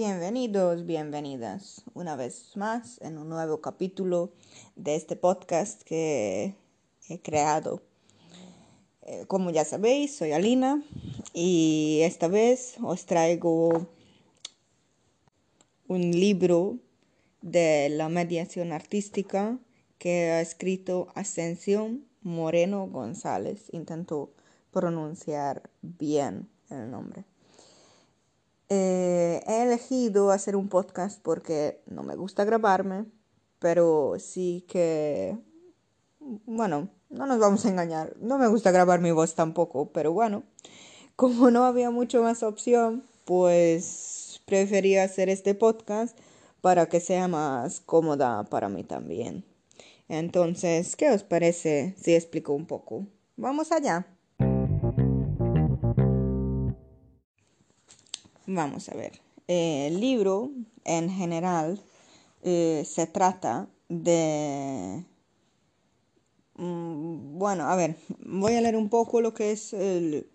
Bienvenidos, 0.00 0.86
bienvenidas 0.86 1.82
una 1.92 2.14
vez 2.14 2.56
más 2.56 3.00
en 3.00 3.18
un 3.18 3.28
nuevo 3.28 3.60
capítulo 3.60 4.30
de 4.76 4.94
este 4.94 5.16
podcast 5.16 5.82
que 5.82 6.54
he 7.08 7.20
creado. 7.20 7.82
Eh, 9.02 9.24
como 9.26 9.50
ya 9.50 9.64
sabéis, 9.64 10.14
soy 10.14 10.30
Alina 10.30 10.84
y 11.34 11.98
esta 12.02 12.28
vez 12.28 12.76
os 12.80 13.06
traigo 13.06 13.88
un 15.88 16.12
libro 16.12 16.78
de 17.42 17.88
la 17.88 18.08
mediación 18.08 18.70
artística 18.70 19.58
que 19.98 20.30
ha 20.30 20.40
escrito 20.40 21.08
Ascensión 21.16 22.04
Moreno 22.22 22.86
González. 22.86 23.64
Intento 23.72 24.30
pronunciar 24.70 25.68
bien 25.82 26.48
el 26.70 26.88
nombre. 26.88 27.24
Eh, 28.70 29.42
he 29.46 29.62
elegido 29.62 30.30
hacer 30.30 30.54
un 30.54 30.68
podcast 30.68 31.20
porque 31.22 31.82
no 31.86 32.02
me 32.02 32.16
gusta 32.16 32.44
grabarme, 32.44 33.06
pero 33.58 34.16
sí 34.18 34.64
que, 34.68 35.38
bueno, 36.20 36.90
no 37.08 37.26
nos 37.26 37.38
vamos 37.38 37.64
a 37.64 37.70
engañar, 37.70 38.14
no 38.20 38.38
me 38.38 38.48
gusta 38.48 38.70
grabar 38.70 39.00
mi 39.00 39.10
voz 39.10 39.34
tampoco, 39.34 39.90
pero 39.92 40.12
bueno, 40.12 40.42
como 41.16 41.50
no 41.50 41.64
había 41.64 41.90
mucho 41.90 42.22
más 42.22 42.42
opción, 42.42 43.04
pues 43.24 44.40
preferí 44.44 44.96
hacer 44.96 45.28
este 45.28 45.54
podcast 45.54 46.18
para 46.60 46.86
que 46.88 47.00
sea 47.00 47.28
más 47.28 47.80
cómoda 47.80 48.44
para 48.44 48.68
mí 48.68 48.84
también. 48.84 49.44
Entonces, 50.08 50.96
¿qué 50.96 51.10
os 51.10 51.22
parece 51.22 51.94
si 51.98 52.14
explico 52.14 52.52
un 52.52 52.66
poco? 52.66 53.06
Vamos 53.36 53.72
allá. 53.72 54.17
Vamos 58.50 58.88
a 58.88 58.94
ver. 58.94 59.20
Eh, 59.46 59.88
el 59.88 60.00
libro, 60.00 60.50
en 60.84 61.10
general, 61.10 61.78
eh, 62.42 62.82
se 62.86 63.06
trata 63.06 63.68
de... 63.90 65.04
Mm, 66.54 67.38
bueno, 67.38 67.68
a 67.68 67.76
ver, 67.76 67.96
voy 68.20 68.54
a 68.54 68.62
leer 68.62 68.76
un 68.76 68.88
poco 68.88 69.20
lo 69.20 69.34
que 69.34 69.52
es 69.52 69.74
el... 69.74 70.30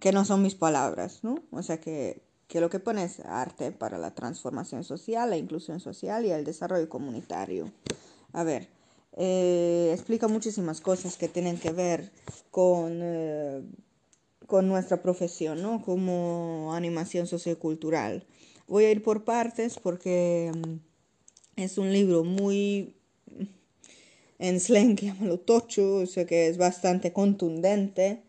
que 0.00 0.12
no 0.12 0.24
son 0.24 0.40
mis 0.40 0.54
palabras, 0.54 1.22
¿no? 1.22 1.42
O 1.50 1.62
sea 1.62 1.78
que, 1.78 2.22
que 2.46 2.62
lo 2.62 2.70
que 2.70 2.80
pone 2.80 3.04
es 3.04 3.20
arte 3.20 3.70
para 3.70 3.98
la 3.98 4.14
transformación 4.14 4.82
social, 4.82 5.28
la 5.28 5.36
inclusión 5.36 5.80
social 5.80 6.24
y 6.24 6.30
el 6.30 6.42
desarrollo 6.42 6.88
comunitario. 6.88 7.70
A 8.32 8.44
ver, 8.44 8.70
eh, 9.12 9.90
explica 9.92 10.26
muchísimas 10.26 10.80
cosas 10.80 11.18
que 11.18 11.28
tienen 11.28 11.58
que 11.58 11.70
ver 11.70 12.10
con 12.50 13.02
con 14.48 14.66
nuestra 14.66 15.02
profesión, 15.02 15.60
¿no? 15.60 15.82
Como 15.82 16.72
animación 16.74 17.26
sociocultural. 17.26 18.24
Voy 18.66 18.86
a 18.86 18.90
ir 18.90 19.02
por 19.02 19.24
partes 19.24 19.78
porque 19.78 20.50
mm, 20.54 21.62
es 21.62 21.76
un 21.76 21.92
libro 21.92 22.24
muy 22.24 22.96
en 24.38 24.58
slang, 24.58 24.96
llámalo 25.00 25.38
tocho, 25.38 25.96
o 25.96 26.06
sea 26.06 26.24
que 26.24 26.48
es 26.48 26.56
bastante 26.56 27.12
contundente 27.12 28.22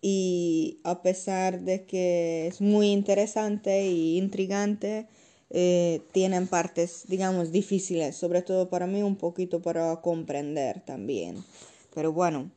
y 0.00 0.80
a 0.84 1.02
pesar 1.02 1.60
de 1.60 1.84
que 1.84 2.46
es 2.46 2.62
muy 2.62 2.88
interesante 2.90 3.80
e 3.80 4.16
intrigante, 4.16 5.06
eh, 5.50 6.00
tienen 6.12 6.48
partes, 6.48 7.04
digamos, 7.08 7.52
difíciles, 7.52 8.16
sobre 8.16 8.40
todo 8.40 8.70
para 8.70 8.86
mí, 8.86 9.02
un 9.02 9.16
poquito 9.16 9.60
para 9.60 10.00
comprender 10.00 10.80
también. 10.80 11.44
Pero 11.94 12.10
bueno, 12.10 12.50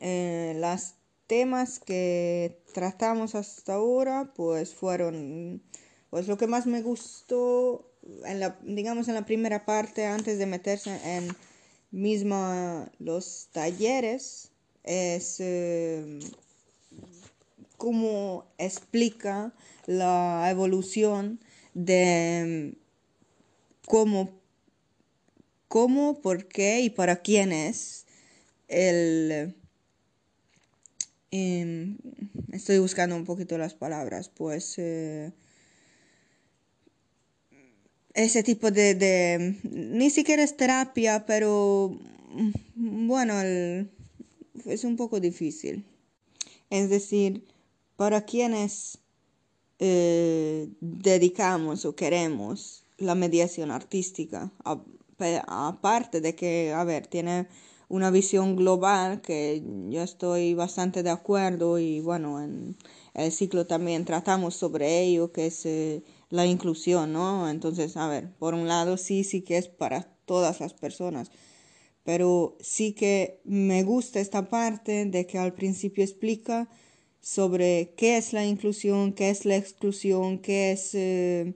eh, 0.00 0.54
las 0.58 0.99
temas 1.30 1.78
que 1.78 2.60
tratamos 2.74 3.36
hasta 3.36 3.74
ahora 3.74 4.32
pues 4.34 4.74
fueron 4.74 5.62
pues 6.10 6.26
lo 6.26 6.36
que 6.36 6.48
más 6.48 6.66
me 6.66 6.82
gustó 6.82 7.88
en 8.24 8.40
la 8.40 8.58
digamos 8.64 9.06
en 9.06 9.14
la 9.14 9.24
primera 9.24 9.64
parte 9.64 10.06
antes 10.06 10.40
de 10.40 10.46
meterse 10.46 10.90
en 11.04 11.28
misma 11.92 12.90
los 12.98 13.46
talleres 13.52 14.50
es 14.82 15.36
eh, 15.38 16.18
cómo 17.76 18.46
explica 18.58 19.52
la 19.86 20.48
evolución 20.50 21.38
de 21.74 22.74
cómo 23.86 24.32
cómo 25.68 26.20
por 26.22 26.48
qué 26.48 26.80
y 26.80 26.90
para 26.90 27.22
quién 27.22 27.52
es 27.52 28.06
el 28.66 29.54
Em, 31.32 31.96
estoy 32.52 32.78
buscando 32.78 33.14
un 33.14 33.24
poquito 33.24 33.56
las 33.56 33.74
palabras, 33.74 34.28
pues 34.28 34.74
eh, 34.78 35.32
ese 38.14 38.42
tipo 38.42 38.70
de, 38.70 38.94
de, 38.94 39.56
ni 39.62 40.10
siquiera 40.10 40.42
es 40.42 40.56
terapia, 40.56 41.24
pero 41.26 41.96
mm, 42.74 43.06
bueno, 43.06 43.34
es 44.64 44.84
un 44.84 44.96
poco 44.96 45.20
difícil. 45.20 45.84
Es 46.68 46.90
decir, 46.90 47.44
para 47.96 48.24
quienes 48.24 48.98
eh, 49.78 50.68
dedicamos 50.80 51.84
o 51.84 51.94
queremos 51.94 52.84
la 52.98 53.14
mediación 53.14 53.70
artística, 53.70 54.52
aparte 55.46 56.20
de 56.20 56.34
que, 56.34 56.72
a 56.72 56.84
ver, 56.84 57.06
tiene 57.06 57.46
una 57.90 58.10
visión 58.12 58.54
global 58.54 59.20
que 59.20 59.62
yo 59.88 60.02
estoy 60.02 60.54
bastante 60.54 61.02
de 61.02 61.10
acuerdo 61.10 61.80
y 61.80 62.00
bueno, 62.00 62.40
en 62.40 62.76
el 63.14 63.32
ciclo 63.32 63.66
también 63.66 64.04
tratamos 64.04 64.54
sobre 64.54 65.00
ello, 65.02 65.32
que 65.32 65.46
es 65.46 65.66
eh, 65.66 66.04
la 66.30 66.46
inclusión, 66.46 67.12
¿no? 67.12 67.50
Entonces, 67.50 67.96
a 67.96 68.06
ver, 68.08 68.32
por 68.38 68.54
un 68.54 68.68
lado 68.68 68.96
sí, 68.96 69.24
sí 69.24 69.42
que 69.42 69.58
es 69.58 69.68
para 69.68 70.02
todas 70.24 70.60
las 70.60 70.72
personas, 70.72 71.32
pero 72.04 72.56
sí 72.60 72.92
que 72.92 73.40
me 73.44 73.82
gusta 73.82 74.20
esta 74.20 74.48
parte 74.48 75.04
de 75.06 75.26
que 75.26 75.38
al 75.38 75.52
principio 75.54 76.04
explica 76.04 76.68
sobre 77.20 77.92
qué 77.96 78.16
es 78.18 78.32
la 78.32 78.46
inclusión, 78.46 79.12
qué 79.14 79.30
es 79.30 79.44
la 79.44 79.56
exclusión, 79.56 80.38
qué 80.38 80.70
es 80.72 80.94
eh, 80.94 81.54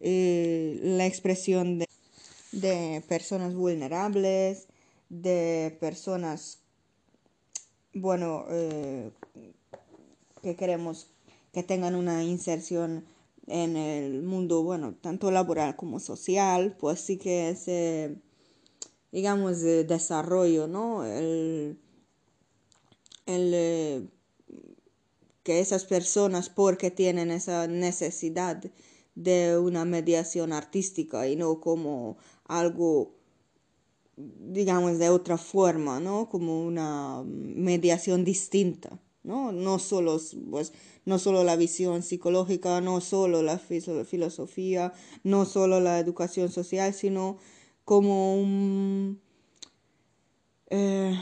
eh, 0.00 0.80
la 0.82 1.06
expresión 1.06 1.78
de, 1.78 1.88
de 2.50 3.02
personas 3.08 3.54
vulnerables, 3.54 4.66
de 5.22 5.76
personas, 5.80 6.58
bueno, 7.92 8.46
eh, 8.50 9.10
que 10.42 10.56
queremos 10.56 11.08
que 11.52 11.62
tengan 11.62 11.94
una 11.94 12.24
inserción 12.24 13.04
en 13.46 13.76
el 13.76 14.22
mundo, 14.22 14.62
bueno, 14.64 14.94
tanto 15.00 15.30
laboral 15.30 15.76
como 15.76 16.00
social, 16.00 16.76
pues 16.78 17.00
sí 17.00 17.16
que 17.16 17.50
ese, 17.50 18.16
digamos, 19.12 19.60
de 19.60 19.84
desarrollo, 19.84 20.66
¿no? 20.66 21.04
El, 21.04 21.78
el, 23.26 23.52
eh, 23.54 24.08
que 25.44 25.60
esas 25.60 25.84
personas, 25.84 26.48
porque 26.48 26.90
tienen 26.90 27.30
esa 27.30 27.68
necesidad 27.68 28.64
de 29.14 29.58
una 29.58 29.84
mediación 29.84 30.52
artística 30.52 31.28
y 31.28 31.36
no 31.36 31.60
como 31.60 32.16
algo 32.46 33.14
digamos, 34.16 34.98
de 34.98 35.10
otra 35.10 35.38
forma, 35.38 36.00
¿no? 36.00 36.28
Como 36.28 36.64
una 36.64 37.22
mediación 37.24 38.24
distinta, 38.24 39.00
¿no? 39.22 39.52
No 39.52 39.78
solo, 39.78 40.20
pues, 40.50 40.72
no 41.04 41.18
solo 41.18 41.44
la 41.44 41.56
visión 41.56 42.02
psicológica, 42.02 42.80
no 42.80 43.00
solo 43.00 43.42
la 43.42 43.58
filosofía, 43.58 44.92
no 45.22 45.44
solo 45.44 45.80
la 45.80 45.98
educación 45.98 46.50
social, 46.50 46.94
sino 46.94 47.38
como 47.84 48.40
un... 48.40 49.20
Eh, 50.70 51.14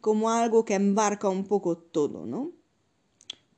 como 0.00 0.30
algo 0.30 0.64
que 0.64 0.74
embarca 0.74 1.28
un 1.28 1.44
poco 1.44 1.78
todo, 1.78 2.26
¿no? 2.26 2.52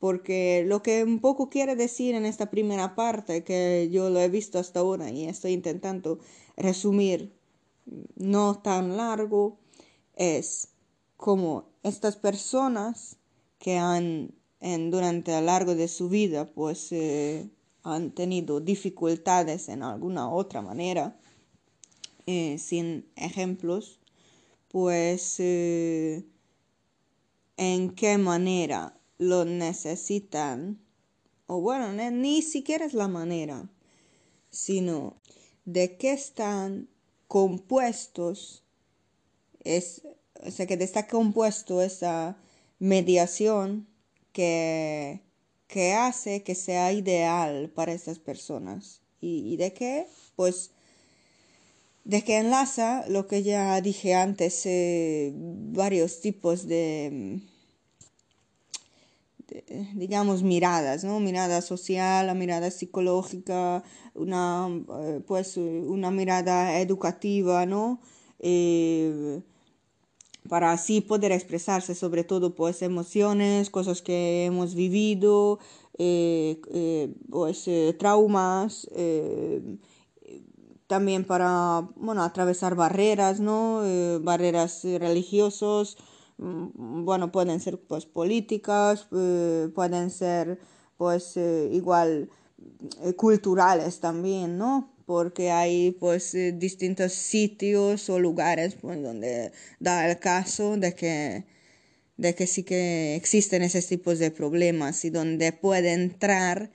Porque 0.05 0.65
lo 0.67 0.83
que 0.83 1.03
un 1.03 1.19
poco 1.19 1.49
quiere 1.49 1.77
decir 1.77 2.15
en 2.15 2.27
esta 2.27 2.51
primera 2.51 2.95
parte, 2.95 3.43
que 3.43 3.89
yo 3.91 4.11
lo 4.11 4.21
he 4.21 4.29
visto 4.29 4.59
hasta 4.59 4.81
ahora 4.81 5.11
y 5.11 5.25
estoy 5.25 5.53
intentando 5.53 6.19
resumir 6.59 7.33
no 8.15 8.61
tan 8.61 8.99
largo, 8.99 9.56
es 10.15 10.69
como 11.17 11.71
estas 11.83 12.17
personas 12.17 13.17
que 13.59 13.79
han 13.79 14.35
en, 14.61 14.91
durante 14.91 15.33
lo 15.33 15.41
largo 15.41 15.75
de 15.75 15.89
su 15.89 16.11
vida 16.11 16.53
pues 16.53 16.93
eh, 16.93 17.49
han 17.83 18.11
tenido 18.11 18.61
dificultades 18.61 19.71
en 19.71 19.83
alguna 19.83 20.29
otra 20.29 20.61
manera, 20.61 21.19
eh, 22.27 22.59
sin 22.59 23.07
ejemplos, 23.17 24.00
pues 24.69 25.37
eh, 25.39 26.27
en 27.57 27.89
qué 27.95 28.19
manera 28.19 28.99
lo 29.19 29.44
necesitan, 29.44 30.78
o 31.46 31.61
bueno, 31.61 31.93
ni 32.11 32.43
siquiera 32.43 32.84
es 32.84 32.94
la 32.94 33.08
manera, 33.08 33.69
sino 34.50 35.16
de 35.64 35.96
qué 35.96 36.12
están 36.12 36.88
compuestos, 37.28 38.62
es, 39.62 40.02
o 40.44 40.50
sea, 40.50 40.66
que 40.66 40.75
está 40.75 41.06
compuesto 41.06 41.82
esa 41.82 42.37
mediación 42.78 43.87
que, 44.32 45.22
que 45.66 45.94
hace 45.94 46.43
que 46.43 46.55
sea 46.55 46.93
ideal 46.93 47.70
para 47.75 47.93
estas 47.93 48.19
personas. 48.19 49.00
¿Y, 49.20 49.56
de 49.56 49.72
qué? 49.72 50.06
Pues 50.37 50.72
de 52.05 52.22
que 52.22 52.37
enlaza 52.37 53.06
lo 53.08 53.26
que 53.26 53.43
ya 53.43 53.81
dije 53.81 54.12
antes, 54.14 54.66
eh, 54.66 55.32
varios 55.34 56.20
tipos 56.20 56.66
de, 56.66 57.40
digamos, 59.94 60.43
miradas, 60.43 61.05
¿no? 61.05 61.20
Mirada 61.20 61.61
social, 61.62 62.26
la 62.26 62.35
mirada 62.35 62.70
psicológica, 62.70 63.82
una, 64.14 64.69
eh, 65.02 65.20
pues, 65.26 65.56
una 65.56 66.11
mirada 66.11 66.81
educativa, 66.81 67.67
¿no? 67.67 68.00
Eh, 68.41 69.41
para 70.49 70.73
así 70.73 71.00
poder 71.00 71.32
expresarse 71.32 71.94
sobre 71.94 72.23
todo 72.23 72.55
pues 72.55 72.82
emociones, 72.82 73.70
cosas 73.70 74.02
que 74.02 74.44
hemos 74.44 74.75
vivido, 74.75 75.58
eh, 75.97 76.61
pues 77.31 77.64
traumas, 77.99 78.87
también 80.87 81.25
para, 81.25 81.88
bueno, 81.97 82.23
atravesar 82.23 82.75
barreras, 82.75 83.40
¿no? 83.40 83.81
barreras 84.20 84.85
religiosas, 84.85 85.97
bueno, 86.39 87.31
pueden 87.33 87.61
ser 87.61 87.79
pues 87.81 88.07
políticas, 88.07 89.07
eh, 89.13 89.69
pueden 89.75 90.11
ser 90.11 90.59
pues 90.97 91.37
eh, 91.37 91.69
igual 91.73 92.31
eh, 93.03 93.15
culturales 93.15 94.01
también, 94.01 94.59
¿no? 94.59 94.93
Porque 95.07 95.51
hay 95.51 95.93
pues 95.93 96.37
distintos 96.55 97.13
sitios 97.13 98.09
o 98.11 98.19
lugares 98.19 98.77
pues, 98.81 99.03
donde 99.03 99.53
da 99.81 100.09
el 100.11 100.19
caso 100.19 100.77
de 100.77 100.95
que, 100.95 101.45
de 102.17 102.35
que 102.35 102.47
sí 102.47 102.65
que 102.65 103.17
existen 103.17 103.63
esos 103.63 103.87
tipos 103.87 104.19
de 104.19 104.31
problemas 104.31 105.05
y 105.05 105.11
donde 105.11 105.53
puede 105.53 105.93
entrar 105.93 106.71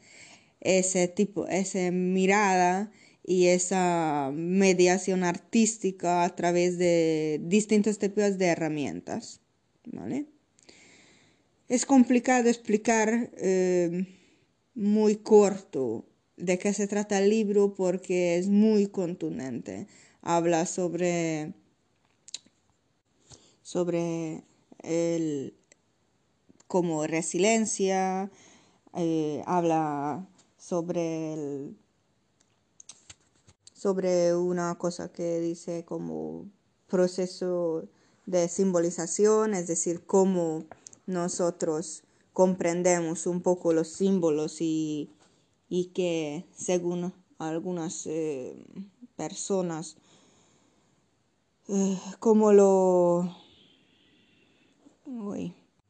ese 0.62 1.08
tipo, 1.08 1.48
esa 1.48 1.92
mirada 1.92 2.92
y 3.24 3.48
esa 3.48 4.32
mediación 4.34 5.24
artística 5.24 6.24
a 6.24 6.36
través 6.36 6.78
de 6.78 7.40
distintos 7.44 8.00
tipos 8.00 8.38
de 8.38 8.48
herramientas. 8.48 9.42
Es 11.68 11.86
complicado 11.86 12.50
explicar 12.50 13.30
eh, 13.38 14.08
muy 14.76 15.18
corto 15.18 16.06
de 16.38 16.58
qué 16.58 16.74
se 16.74 16.88
trata 16.88 17.20
el 17.20 17.30
libro 17.30 17.74
porque 17.74 18.38
es 18.38 18.48
muy 18.48 18.88
contundente. 18.88 19.88
Habla 20.22 20.66
sobre, 20.66 21.54
sobre 23.62 24.44
el, 24.84 25.54
como 26.68 27.06
resiliencia, 27.08 28.32
eh, 28.96 29.44
habla 29.46 30.28
sobre 30.58 31.76
sobre 33.80 34.36
una 34.36 34.78
cosa 34.78 35.10
que 35.10 35.40
dice 35.40 35.86
como 35.86 36.50
proceso 36.88 37.88
de 38.30 38.48
simbolización, 38.48 39.56
es 39.56 39.66
decir, 39.66 40.06
cómo 40.06 40.66
nosotros 41.08 42.04
comprendemos 42.32 43.26
un 43.26 43.42
poco 43.42 43.74
los 43.74 43.88
símbolos 43.88 44.58
y, 44.62 45.10
que 45.96 46.46
según 46.56 47.12
algunas 47.40 48.06
eh, 48.06 48.56
personas, 49.16 49.98
eh, 51.70 52.00
cómo 52.20 52.54
lo... 52.54 53.36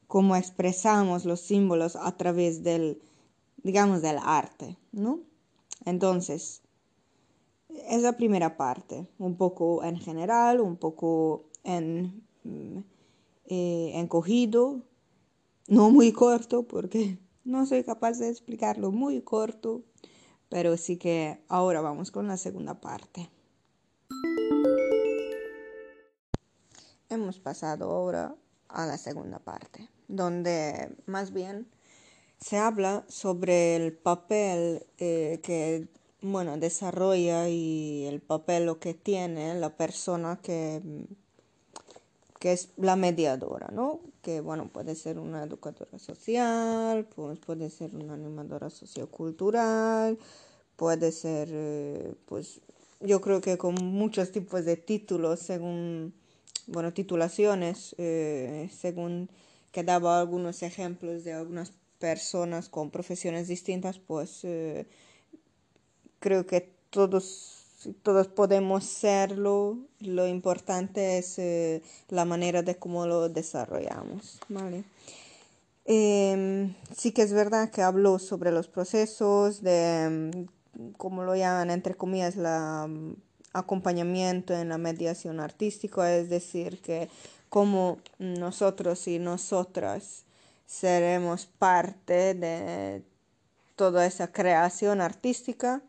cómo 0.07 0.35
expresamos 0.37 1.25
los 1.25 1.41
símbolos 1.41 1.97
a 1.97 2.15
través 2.15 2.63
del, 2.63 3.01
digamos, 3.63 4.01
del 4.01 4.17
arte, 4.23 4.77
¿no? 4.93 5.19
Entonces, 5.83 6.61
es 7.67 8.01
la 8.01 8.13
primera 8.13 8.55
parte, 8.55 9.09
un 9.17 9.35
poco 9.35 9.83
en 9.83 9.97
general, 9.97 10.61
un 10.61 10.77
poco 10.77 11.49
en 11.63 12.28
eh, 12.43 13.91
encogido, 13.95 14.81
no 15.67 15.89
muy 15.89 16.11
corto, 16.11 16.63
porque 16.63 17.17
no 17.43 17.65
soy 17.65 17.83
capaz 17.83 18.19
de 18.19 18.29
explicarlo 18.29 18.91
muy 18.91 19.21
corto, 19.21 19.83
pero 20.49 20.77
sí 20.77 20.97
que 20.97 21.43
ahora 21.47 21.81
vamos 21.81 22.11
con 22.11 22.27
la 22.27 22.37
segunda 22.37 22.79
parte. 22.79 23.29
Hemos 27.09 27.39
pasado 27.39 27.91
ahora 27.91 28.35
a 28.67 28.85
la 28.85 28.97
segunda 28.97 29.39
parte, 29.39 29.89
donde 30.07 30.95
más 31.07 31.33
bien 31.33 31.67
se 32.39 32.57
habla 32.57 33.03
sobre 33.07 33.75
el 33.75 33.93
papel 33.93 34.85
eh, 34.97 35.39
que 35.43 35.87
bueno 36.21 36.57
desarrolla 36.57 37.49
y 37.49 38.05
el 38.05 38.21
papel 38.21 38.77
que 38.79 38.93
tiene 38.93 39.55
la 39.55 39.75
persona 39.75 40.39
que 40.41 40.81
que 42.39 42.53
es 42.53 42.69
la 42.77 42.95
mediadora, 42.95 43.67
¿no? 43.71 43.99
Que 44.21 44.41
bueno, 44.41 44.69
puede 44.71 44.95
ser 44.95 45.19
una 45.19 45.43
educadora 45.43 45.99
social, 45.99 47.05
pues 47.15 47.39
puede 47.39 47.69
ser 47.69 47.95
una 47.95 48.13
animadora 48.13 48.69
sociocultural, 48.69 50.17
puede 50.77 51.11
ser, 51.11 51.49
eh, 51.51 52.15
pues 52.25 52.61
yo 53.01 53.19
creo 53.21 53.41
que 53.41 53.57
con 53.57 53.75
muchos 53.75 54.31
tipos 54.31 54.63
de 54.65 54.77
títulos, 54.77 55.41
según, 55.41 56.13
bueno, 56.67 56.93
titulaciones, 56.93 57.95
eh, 57.97 58.69
según 58.73 59.29
que 59.73 59.83
daba 59.83 60.19
algunos 60.19 60.63
ejemplos 60.63 61.25
de 61.25 61.33
algunas 61.33 61.73
personas 61.99 62.69
con 62.69 62.89
profesiones 62.89 63.49
distintas, 63.49 63.99
pues 63.99 64.39
eh, 64.43 64.87
creo 66.19 66.45
que 66.45 66.61
todos 66.89 67.58
todos 68.01 68.27
podemos 68.27 68.83
serlo, 68.83 69.77
lo 69.99 70.27
importante 70.27 71.17
es 71.17 71.39
eh, 71.39 71.81
la 72.09 72.25
manera 72.25 72.61
de 72.61 72.75
cómo 72.75 73.05
lo 73.05 73.29
desarrollamos. 73.29 74.39
¿vale? 74.49 74.83
Em, 75.85 76.75
sí 76.95 77.11
que 77.11 77.21
es 77.21 77.33
verdad 77.33 77.71
que 77.71 77.81
hablo 77.81 78.19
sobre 78.19 78.51
los 78.51 78.67
procesos 78.67 79.61
de, 79.61 80.33
mm, 80.77 80.91
como 80.97 81.23
lo 81.23 81.35
llaman 81.35 81.71
entre 81.71 81.95
comillas, 81.95 82.35
la 82.35 82.87
mm, 82.87 83.15
acompañamiento 83.53 84.53
en 84.53 84.69
la 84.69 84.77
mediación 84.77 85.39
artística, 85.39 86.15
es 86.15 86.29
decir, 86.29 86.81
que 86.81 87.09
como 87.49 87.97
nosotros 88.19 89.07
y 89.07 89.19
nosotras 89.19 90.25
seremos 90.67 91.47
parte 91.47 92.35
de 92.35 93.03
toda 93.75 94.05
esa 94.05 94.31
creación 94.31 95.01
artística 95.01 95.81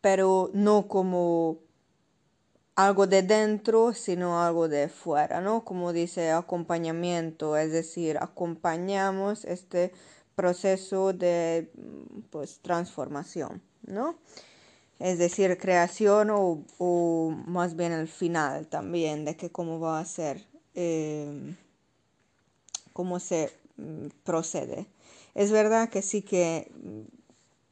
pero 0.00 0.50
no 0.52 0.88
como 0.88 1.58
algo 2.78 3.08
de 3.08 3.22
dentro, 3.22 3.92
sino 3.92 4.40
algo 4.40 4.68
de 4.68 4.88
fuera, 4.88 5.40
¿no? 5.40 5.64
Como 5.64 5.92
dice 5.92 6.30
acompañamiento, 6.30 7.56
es 7.56 7.72
decir, 7.72 8.18
acompañamos 8.20 9.44
este 9.44 9.92
proceso 10.36 11.12
de 11.12 11.72
pues, 12.30 12.60
transformación, 12.60 13.60
¿no? 13.82 14.16
Es 15.00 15.18
decir, 15.18 15.58
creación 15.58 16.28
o, 16.30 17.34
más 17.46 17.74
bien 17.74 17.90
el 17.90 18.06
final 18.06 18.68
también, 18.68 19.24
de 19.24 19.36
que 19.36 19.50
cómo 19.50 19.80
va 19.80 19.98
a 19.98 20.04
ser, 20.04 20.46
eh, 20.74 21.56
cómo 22.92 23.18
se 23.18 23.50
mm, 23.76 24.06
procede. 24.22 24.86
Es 25.34 25.50
verdad 25.50 25.88
que 25.88 26.02
sí 26.02 26.22
que 26.22 26.70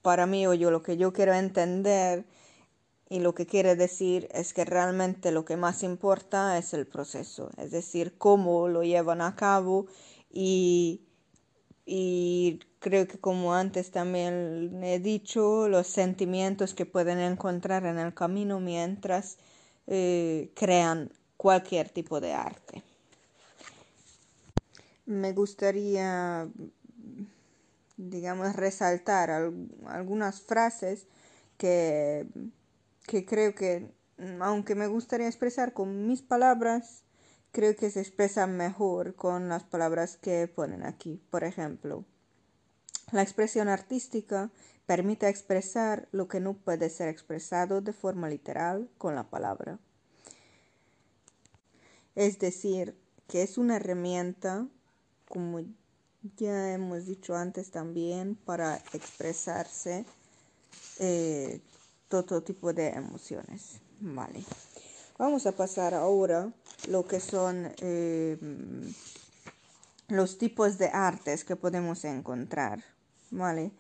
para 0.07 0.25
mí 0.25 0.43
yo 0.43 0.71
lo 0.71 0.85
que 0.85 0.97
yo 0.97 1.13
quiero 1.13 1.35
entender 1.35 2.27
y 3.09 3.19
lo 3.19 3.35
que 3.35 3.45
quiere 3.45 3.75
decir 3.75 4.29
es 4.31 4.55
que 4.55 4.65
realmente 4.65 5.33
lo 5.33 5.45
que 5.45 5.57
más 5.57 5.83
importa 5.83 6.57
es 6.59 6.75
el 6.75 6.87
proceso, 6.87 7.51
es 7.57 7.73
decir, 7.73 8.17
cómo 8.17 8.69
lo 8.69 8.85
llevan 8.85 9.21
a 9.21 9.35
cabo 9.35 9.87
y, 10.31 11.01
y 11.85 12.61
creo 12.79 13.09
que 13.09 13.19
como 13.19 13.53
antes 13.53 13.91
también 13.91 14.81
he 14.85 15.01
dicho, 15.01 15.69
los 15.69 15.89
sentimientos 15.89 16.73
que 16.73 16.87
pueden 16.87 17.19
encontrar 17.19 17.85
en 17.85 17.99
el 17.99 18.15
camino 18.15 18.61
mientras 18.61 19.39
eh, 19.89 20.53
crean 20.55 21.11
cualquier 21.37 21.89
tipo 21.89 22.21
de 22.21 22.33
arte. 22.33 22.85
Me 25.05 25.33
gustaría 25.33 26.49
digamos, 27.97 28.55
resaltar 28.57 29.31
algunas 29.31 30.41
frases 30.41 31.07
que, 31.57 32.27
que 33.07 33.25
creo 33.25 33.55
que, 33.55 33.95
aunque 34.41 34.75
me 34.75 34.87
gustaría 34.87 35.27
expresar 35.27 35.73
con 35.73 36.07
mis 36.07 36.23
palabras, 36.23 37.05
creo 37.53 37.75
que 37.75 37.91
se 37.91 38.01
expresan 38.01 38.57
mejor 38.57 39.15
con 39.15 39.49
las 39.49 39.65
palabras 39.65 40.17
que 40.17 40.47
ponen 40.49 40.83
aquí. 40.85 41.23
Por 41.31 41.45
ejemplo, 41.45 42.05
la 43.13 43.23
expresión 43.23 43.69
artística 43.69 44.51
permite 44.85 45.29
expresar 45.29 46.09
lo 46.13 46.29
que 46.29 46.41
no 46.41 46.55
puede 46.55 46.91
ser 46.91 47.09
expresado 47.09 47.81
de 47.81 47.93
forma 47.93 48.29
literal 48.29 48.91
con 48.99 49.15
la 49.15 49.31
palabra. 49.31 49.79
Es 52.15 52.39
decir, 52.39 52.97
que 53.29 53.43
es 53.43 53.59
una 53.59 53.77
herramienta, 53.77 54.67
como 55.29 55.61
ya 56.37 56.73
hemos 56.73 57.07
dicho 57.07 57.35
antes 57.35 57.71
también, 57.71 58.35
para 58.35 58.77
expresarse 58.93 60.05
eh, 60.99 61.61
todo 62.09 62.43
tipo 62.43 62.73
de 62.73 62.89
emociones. 62.89 63.81
Vale. 64.01 64.45
Vamos 65.19 65.47
a 65.47 65.53
pasar 65.53 65.95
ahora 65.95 66.53
lo 66.89 67.07
que 67.07 67.21
son 67.21 67.73
eh, 67.79 68.39
los 70.09 70.39
tipos 70.39 70.79
de 70.79 70.89
artes 70.89 71.45
que 71.45 71.57
podemos 71.57 72.05
encontrar. 72.05 72.85
Vale. 73.31 73.73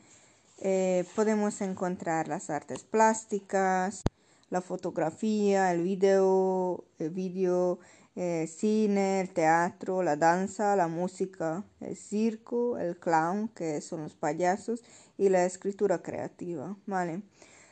Eh, 0.58 1.04
podemos 1.14 1.60
encontrar 1.60 2.28
las 2.28 2.48
artes 2.48 2.84
plásticas, 2.84 4.02
la 4.48 4.62
fotografía, 4.62 5.72
el 5.72 5.82
video, 5.82 6.84
el 6.98 7.10
video, 7.10 7.78
el 8.16 8.48
cine, 8.48 9.20
el 9.20 9.30
teatro, 9.30 10.02
la 10.02 10.16
danza, 10.16 10.74
la 10.74 10.88
música, 10.88 11.64
el 11.80 11.96
circo, 11.96 12.78
el 12.78 12.98
clown, 12.98 13.48
que 13.48 13.80
son 13.82 14.02
los 14.02 14.14
payasos, 14.14 14.82
y 15.18 15.28
la 15.28 15.44
escritura 15.44 16.02
creativa. 16.02 16.76
¿vale? 16.86 17.22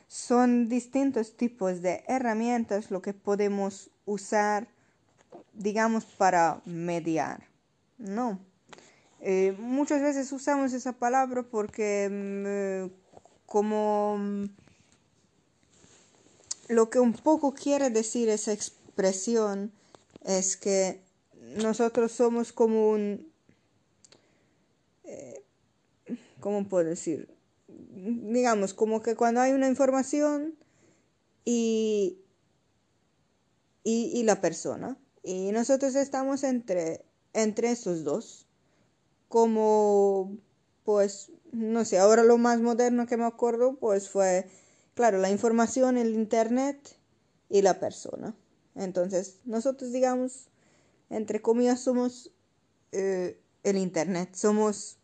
Son 0.06 0.68
distintos 0.68 1.36
tipos 1.36 1.80
de 1.80 2.04
herramientas 2.06 2.90
lo 2.90 3.00
que 3.00 3.14
podemos 3.14 3.90
usar, 4.04 4.68
digamos, 5.54 6.04
para 6.04 6.60
mediar. 6.66 7.48
No. 7.96 8.38
Eh, 9.20 9.56
muchas 9.58 10.02
veces 10.02 10.30
usamos 10.32 10.74
esa 10.74 10.92
palabra 10.92 11.42
porque 11.42 12.10
mm, 12.10 13.46
como 13.46 14.18
mm, 14.18 14.44
lo 16.68 16.90
que 16.90 17.00
un 17.00 17.14
poco 17.14 17.54
quiere 17.54 17.88
decir 17.88 18.28
esa 18.28 18.52
expresión 18.52 19.72
es 20.24 20.56
que 20.56 21.04
nosotros 21.56 22.12
somos 22.12 22.52
como 22.52 22.90
un... 22.90 23.32
Eh, 25.04 25.44
¿Cómo 26.40 26.68
puedo 26.68 26.88
decir? 26.88 27.28
Digamos, 27.68 28.74
como 28.74 29.02
que 29.02 29.16
cuando 29.16 29.40
hay 29.40 29.52
una 29.52 29.68
información 29.68 30.56
y, 31.44 32.18
y, 33.82 34.22
la 34.24 34.40
persona, 34.40 34.98
y 35.22 35.52
nosotros 35.52 35.94
estamos 35.94 36.42
entre, 36.42 37.04
entre 37.32 37.70
estos 37.70 38.04
dos, 38.04 38.46
como, 39.28 40.36
pues, 40.84 41.32
no 41.52 41.84
sé, 41.84 41.98
ahora 41.98 42.24
lo 42.24 42.38
más 42.38 42.60
moderno 42.60 43.06
que 43.06 43.16
me 43.16 43.24
acuerdo, 43.24 43.76
pues 43.78 44.08
fue, 44.08 44.46
claro, 44.94 45.18
la 45.18 45.30
información, 45.30 45.98
el 45.98 46.14
Internet 46.14 46.96
y 47.48 47.62
la 47.62 47.78
persona. 47.78 48.34
Entonces, 48.74 49.40
nosotros, 49.44 49.92
digamos, 49.92 50.48
entre 51.10 51.40
comillas, 51.40 51.80
somos 51.80 52.30
eh, 52.92 53.38
el 53.62 53.76
Internet, 53.76 54.34
somos 54.34 54.98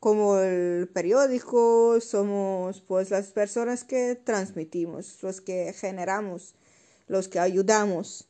como 0.00 0.38
el 0.38 0.88
periódico, 0.88 2.00
somos 2.00 2.80
pues 2.82 3.10
las 3.10 3.32
personas 3.32 3.82
que 3.82 4.14
transmitimos, 4.14 5.22
los 5.22 5.40
que 5.40 5.72
generamos, 5.72 6.54
los 7.08 7.28
que 7.28 7.40
ayudamos 7.40 8.28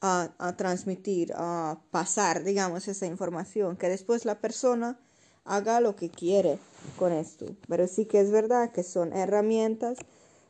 a, 0.00 0.34
a, 0.38 0.56
transmitir, 0.56 1.32
a 1.36 1.80
pasar, 1.90 2.42
digamos, 2.42 2.88
esa 2.88 3.06
información, 3.06 3.76
que 3.76 3.88
después 3.88 4.24
la 4.24 4.40
persona 4.40 4.98
haga 5.44 5.80
lo 5.80 5.94
que 5.94 6.10
quiere 6.10 6.58
con 6.98 7.12
esto. 7.12 7.46
Pero 7.68 7.86
sí 7.86 8.06
que 8.06 8.20
es 8.20 8.30
verdad 8.30 8.72
que 8.72 8.82
son 8.82 9.12
herramientas 9.12 9.98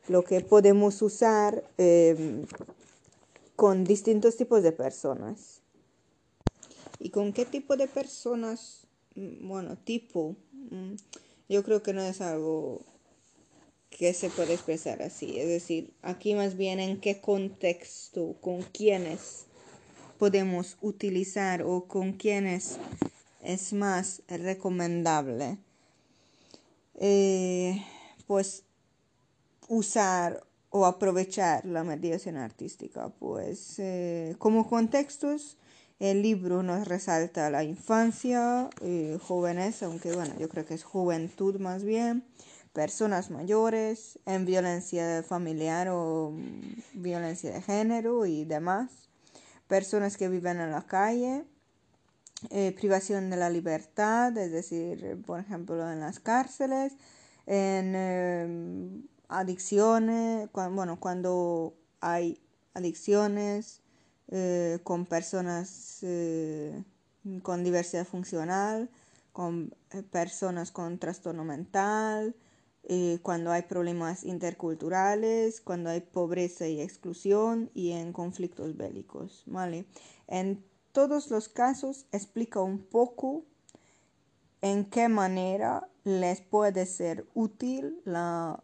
lo 0.07 0.23
que 0.23 0.41
podemos 0.41 1.01
usar 1.01 1.63
eh, 1.77 2.45
con 3.55 3.83
distintos 3.83 4.37
tipos 4.37 4.63
de 4.63 4.71
personas. 4.71 5.61
¿Y 6.99 7.09
con 7.09 7.33
qué 7.33 7.45
tipo 7.45 7.75
de 7.75 7.87
personas? 7.87 8.87
Mm, 9.15 9.47
bueno, 9.47 9.77
tipo. 9.77 10.35
Mm, 10.51 10.95
yo 11.49 11.63
creo 11.63 11.83
que 11.83 11.93
no 11.93 12.01
es 12.01 12.21
algo 12.21 12.81
que 13.89 14.13
se 14.13 14.29
puede 14.29 14.53
expresar 14.53 15.01
así. 15.01 15.39
Es 15.39 15.47
decir, 15.47 15.93
aquí 16.01 16.33
más 16.33 16.55
bien 16.55 16.79
en 16.79 16.99
qué 16.99 17.21
contexto, 17.21 18.35
con 18.41 18.63
quiénes 18.63 19.45
podemos 20.17 20.77
utilizar 20.81 21.63
o 21.63 21.85
con 21.85 22.13
quiénes 22.13 22.77
es 23.41 23.73
más 23.73 24.21
recomendable. 24.27 25.57
Eh, 26.95 27.83
pues 28.25 28.63
usar 29.67 30.45
o 30.75 30.87
aprovechar 30.87 31.65
la 31.65 31.83
mediación 31.83 32.35
artística. 32.35 33.09
Pues 33.19 33.77
eh, 33.77 34.35
como 34.39 34.67
contextos, 34.67 35.59
el 35.99 36.23
libro 36.23 36.63
nos 36.63 36.87
resalta 36.87 37.51
la 37.51 37.63
infancia, 37.63 38.71
eh, 38.81 39.19
jóvenes, 39.21 39.83
aunque 39.83 40.11
bueno, 40.13 40.33
yo 40.39 40.49
creo 40.49 40.65
que 40.65 40.73
es 40.73 40.83
juventud 40.83 41.59
más 41.59 41.83
bien, 41.83 42.25
personas 42.73 43.29
mayores, 43.29 44.17
en 44.25 44.45
violencia 44.45 45.21
familiar 45.21 45.89
o 45.89 46.31
mm, 46.31 47.01
violencia 47.03 47.51
de 47.53 47.61
género 47.61 48.25
y 48.25 48.43
demás, 48.43 49.09
personas 49.67 50.17
que 50.17 50.27
viven 50.27 50.59
en 50.59 50.71
la 50.71 50.87
calle, 50.87 51.43
eh, 52.49 52.73
privación 52.75 53.29
de 53.29 53.37
la 53.37 53.51
libertad, 53.51 54.35
es 54.39 54.51
decir, 54.51 55.21
por 55.23 55.39
ejemplo, 55.39 55.87
en 55.91 55.99
las 55.99 56.19
cárceles, 56.19 56.93
en 57.45 59.07
adicciones, 59.33 60.49
bueno, 60.53 60.99
cuando 60.99 61.73
hay 61.99 62.39
adicciones 62.73 63.81
eh, 64.29 64.79
con 64.83 65.05
personas 65.05 65.99
eh, 66.03 66.83
con 67.41 67.63
diversidad 67.63 68.05
funcional, 68.05 68.89
con 69.31 69.73
eh, 69.91 70.03
personas 70.03 70.71
con 70.71 70.99
trastorno 70.99 71.43
mental, 71.43 72.35
cuando 73.21 73.53
hay 73.53 73.61
problemas 73.61 74.25
interculturales, 74.25 75.61
cuando 75.61 75.89
hay 75.89 76.01
pobreza 76.01 76.67
y 76.67 76.81
exclusión 76.81 77.71
y 77.73 77.91
en 77.91 78.11
conflictos 78.11 78.75
bélicos, 78.75 79.43
¿vale? 79.45 79.85
En 80.27 80.65
todos 80.91 81.31
los 81.31 81.47
casos 81.47 82.07
explica 82.11 82.59
un 82.59 82.79
poco 82.79 83.45
en 84.61 84.83
qué 84.83 85.07
manera 85.07 85.87
les 86.03 86.41
puede 86.41 86.85
ser 86.85 87.25
útil 87.33 88.01
la 88.03 88.61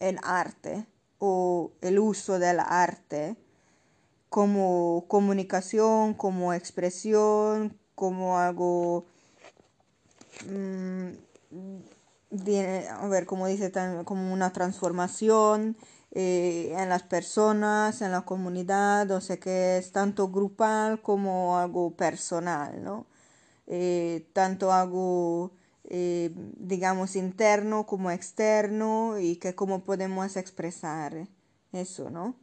el 0.00 0.18
arte 0.22 0.86
o 1.18 1.72
el 1.82 1.98
uso 1.98 2.38
del 2.38 2.58
arte 2.60 3.36
como 4.28 5.04
comunicación, 5.08 6.14
como 6.14 6.54
expresión, 6.54 7.78
como 7.94 8.38
algo, 8.38 9.04
mm, 10.48 11.08
a 12.90 13.08
ver, 13.08 13.26
como 13.26 13.46
dice, 13.46 13.72
como 14.04 14.32
una 14.32 14.52
transformación 14.52 15.76
eh, 16.12 16.74
en 16.76 16.88
las 16.88 17.02
personas, 17.02 18.02
en 18.02 18.12
la 18.12 18.22
comunidad, 18.22 19.10
o 19.10 19.20
sea 19.20 19.38
que 19.38 19.78
es 19.78 19.92
tanto 19.92 20.28
grupal 20.30 21.02
como 21.02 21.58
algo 21.58 21.92
personal, 21.96 22.82
¿no? 22.82 23.06
Eh, 23.66 24.28
tanto 24.32 24.72
algo 24.72 25.52
eh, 25.90 26.30
digamos, 26.56 27.16
interno 27.16 27.84
como 27.84 28.10
externo 28.10 29.18
y 29.18 29.36
que 29.36 29.54
cómo 29.56 29.84
podemos 29.84 30.36
expresar 30.36 31.28
eso, 31.72 32.10
¿no? 32.10 32.36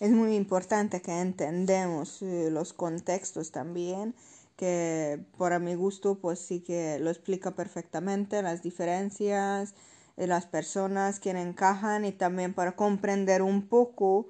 Es 0.00 0.10
muy 0.10 0.34
importante 0.34 1.02
que 1.02 1.20
entendemos 1.20 2.22
eh, 2.22 2.48
los 2.50 2.72
contextos 2.72 3.52
también, 3.52 4.14
que 4.56 5.22
por 5.36 5.58
mi 5.60 5.74
gusto 5.74 6.18
pues 6.18 6.38
sí 6.38 6.60
que 6.60 6.98
lo 6.98 7.10
explica 7.10 7.54
perfectamente, 7.54 8.42
las 8.42 8.62
diferencias, 8.62 9.74
de 10.16 10.26
las 10.26 10.46
personas 10.46 11.20
que 11.20 11.30
encajan 11.30 12.04
y 12.04 12.12
también 12.12 12.54
para 12.54 12.76
comprender 12.76 13.42
un 13.42 13.66
poco 13.68 14.28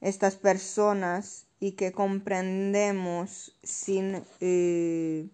estas 0.00 0.36
personas 0.36 1.46
y 1.60 1.72
que 1.72 1.92
comprendemos 1.92 3.56
sin 3.62 4.22
eh, 4.40 5.28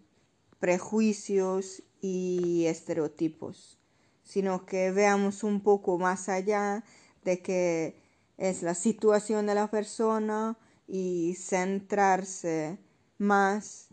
prejuicios 0.64 1.82
y 2.00 2.64
estereotipos, 2.64 3.78
sino 4.22 4.64
que 4.64 4.92
veamos 4.92 5.44
un 5.44 5.60
poco 5.60 5.98
más 5.98 6.30
allá 6.30 6.84
de 7.22 7.42
que 7.42 8.00
es 8.38 8.62
la 8.62 8.74
situación 8.74 9.44
de 9.44 9.54
la 9.56 9.70
persona 9.70 10.56
y 10.86 11.34
centrarse 11.34 12.78
más 13.18 13.88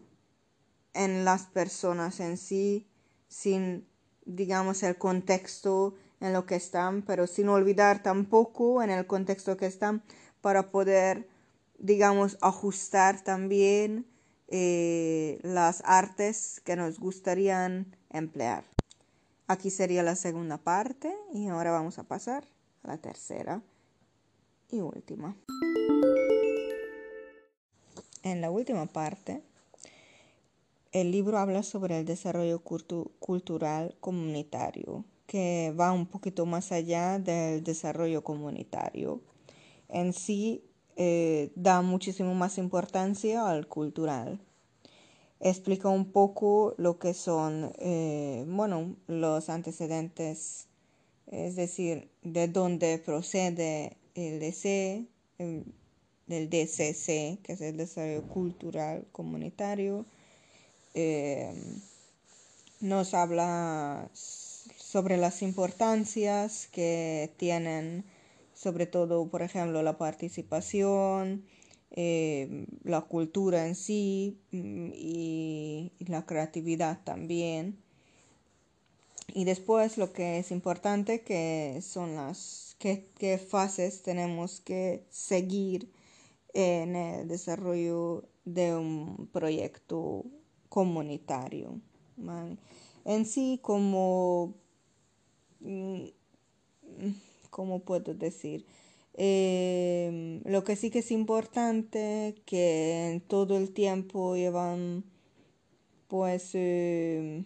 en 0.93 1.25
las 1.25 1.47
personas 1.47 2.21
en 2.21 2.37
sí, 2.37 2.87
sin, 3.27 3.85
digamos, 4.23 4.81
el 4.83 4.97
contexto 4.97 5.95
en 6.21 6.31
lo 6.31 6.45
que 6.45 6.55
están, 6.55 7.01
pero 7.01 7.27
sin 7.27 7.49
olvidar 7.49 8.01
tampoco 8.01 8.81
en 8.81 8.91
el 8.91 9.05
contexto 9.07 9.57
que 9.57 9.65
están 9.65 10.03
para 10.39 10.71
poder, 10.71 11.27
digamos, 11.79 12.37
ajustar 12.39 13.25
también 13.25 14.05
eh, 14.51 15.39
las 15.43 15.81
artes 15.85 16.61
que 16.63 16.75
nos 16.75 16.99
gustarían 16.99 17.95
emplear. 18.09 18.65
Aquí 19.47 19.69
sería 19.69 20.03
la 20.03 20.15
segunda 20.15 20.57
parte 20.57 21.15
y 21.33 21.47
ahora 21.47 21.71
vamos 21.71 21.97
a 21.99 22.03
pasar 22.03 22.45
a 22.83 22.89
la 22.89 22.97
tercera 22.97 23.61
y 24.69 24.81
última. 24.81 25.35
En 28.23 28.41
la 28.41 28.51
última 28.51 28.85
parte 28.85 29.41
el 30.91 31.11
libro 31.11 31.37
habla 31.37 31.63
sobre 31.63 31.99
el 31.99 32.05
desarrollo 32.05 32.59
cultural 32.59 33.95
comunitario, 34.01 35.05
que 35.25 35.73
va 35.79 35.93
un 35.93 36.05
poquito 36.05 36.45
más 36.45 36.73
allá 36.73 37.17
del 37.17 37.63
desarrollo 37.63 38.25
comunitario. 38.25 39.21
En 39.87 40.11
sí 40.11 40.65
eh, 40.95 41.51
da 41.55 41.81
muchísimo 41.81 42.33
más 42.33 42.57
importancia 42.57 43.47
al 43.49 43.67
cultural. 43.67 44.39
Explica 45.39 45.89
un 45.89 46.11
poco 46.11 46.75
lo 46.77 46.99
que 46.99 47.13
son, 47.13 47.73
eh, 47.79 48.45
bueno, 48.47 48.95
los 49.07 49.49
antecedentes, 49.49 50.67
es 51.27 51.55
decir, 51.55 52.09
de 52.21 52.47
dónde 52.47 52.99
procede 52.99 53.97
el 54.15 54.39
DC, 54.39 55.05
del 56.27 56.49
DCC, 56.49 57.39
que 57.43 57.53
es 57.53 57.61
el 57.61 57.77
desarrollo 57.77 58.23
cultural 58.27 59.05
comunitario. 59.11 60.05
Eh, 60.93 61.53
nos 62.79 63.13
habla 63.13 64.09
sobre 64.13 65.17
las 65.17 65.41
importancias 65.41 66.67
que 66.71 67.31
tienen, 67.37 68.03
sobre 68.61 68.85
todo, 68.85 69.27
por 69.27 69.41
ejemplo, 69.41 69.81
la 69.81 69.97
participación, 69.97 71.43
eh, 71.89 72.67
la 72.83 73.01
cultura 73.01 73.67
en 73.67 73.73
sí 73.73 74.39
mm, 74.51 74.91
y, 74.93 75.91
la 76.07 76.25
creatividad 76.27 77.03
también. 77.03 77.81
Y 79.33 79.45
después 79.45 79.97
lo 79.97 80.13
que 80.13 80.37
es 80.37 80.51
importante 80.51 81.21
que 81.21 81.79
son 81.81 82.15
las 82.15 82.75
qué, 82.77 83.09
qué 83.17 83.39
fases 83.39 84.03
tenemos 84.03 84.61
que 84.61 85.05
seguir 85.09 85.91
en 86.53 86.95
el 86.95 87.27
desarrollo 87.27 88.25
de 88.45 88.75
un 88.75 89.27
proyecto 89.31 90.25
comunitario. 90.69 91.81
En 93.05 93.25
sí, 93.25 93.59
como, 93.63 94.53
mm, 95.61 96.05
¿cómo 97.51 97.81
puedo 97.81 98.15
decir? 98.15 98.65
Em, 99.13 100.41
lo 100.45 100.63
que 100.63 100.75
sí 100.75 100.89
que 100.89 100.99
es 100.99 101.11
importante 101.11 102.35
que 102.45 103.11
en 103.11 103.21
todo 103.21 103.57
el 103.57 103.71
tiempo 103.73 104.35
llevan 104.35 105.03
pues 106.07 106.51
em, 106.55 107.45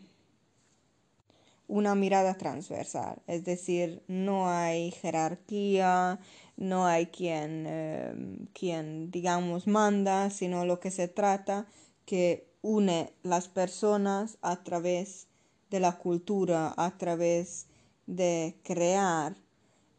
una 1.68 1.96
mirada 1.96 2.36
transversal, 2.36 3.22
es 3.28 3.44
decir, 3.44 4.04
no 4.08 4.50
hay 4.50 4.92
jerarquía, 4.92 6.20
no 6.58 6.86
hay 6.86 7.08
quien, 7.08 7.66
em, 7.68 8.48
quien 8.54 9.12
digamos 9.12 9.68
manda, 9.68 10.30
sino 10.30 10.66
lo 10.66 10.80
que 10.80 10.92
se 10.92 11.08
trata 11.08 11.68
que 12.06 12.48
une 12.62 13.14
las 13.24 13.48
personas 13.48 14.38
a 14.42 14.64
través 14.64 15.28
de 15.70 15.80
la 15.80 15.98
cultura, 15.98 16.74
a 16.78 16.98
través 16.98 17.68
de 18.08 18.56
crear, 18.64 19.36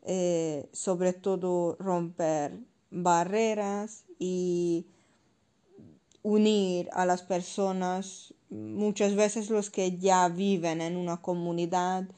eh, 0.06 0.68
sobre 0.72 1.12
todo 1.12 1.76
romper 1.80 2.60
barreras 2.90 4.04
y 4.20 4.86
unir 6.22 6.88
a 6.92 7.06
las 7.06 7.22
personas, 7.22 8.32
muchas 8.48 9.16
veces 9.16 9.50
los 9.50 9.68
que 9.68 9.98
ya 9.98 10.28
viven 10.28 10.80
en 10.80 10.96
una 10.96 11.20
comunidad, 11.20 12.08